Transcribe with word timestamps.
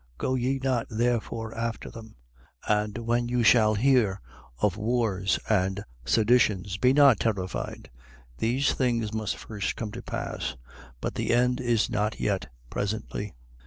Go 0.17 0.33
ye 0.33 0.57
not 0.63 0.87
therefore 0.89 1.53
after 1.55 1.91
them. 1.91 2.15
21:9. 2.67 2.83
And 2.87 2.97
when 3.05 3.29
you 3.29 3.43
shall 3.43 3.75
hear 3.75 4.19
of 4.57 4.75
wars 4.75 5.37
and 5.47 5.83
seditions, 6.05 6.77
be 6.77 6.91
not 6.91 7.19
terrified. 7.19 7.91
These 8.39 8.73
things 8.73 9.13
must 9.13 9.37
first 9.37 9.75
come 9.75 9.91
to 9.91 10.01
pass: 10.01 10.55
but 11.01 11.13
the 11.13 11.31
end 11.31 11.59
is 11.61 11.87
not 11.87 12.19
yet 12.19 12.47
presently. 12.71 13.35